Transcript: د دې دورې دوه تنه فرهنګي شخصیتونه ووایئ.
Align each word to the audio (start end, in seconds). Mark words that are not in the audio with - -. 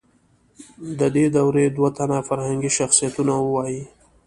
د 0.99 1.01
دې 1.15 1.25
دورې 1.35 1.65
دوه 1.75 1.89
تنه 1.97 2.17
فرهنګي 2.27 2.71
شخصیتونه 2.77 3.33
ووایئ. 3.39 3.79